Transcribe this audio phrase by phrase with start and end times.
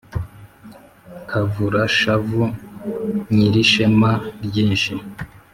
[1.29, 2.43] Kavura-shavu
[3.35, 4.11] Nyirishema
[4.45, 4.93] ryinshi,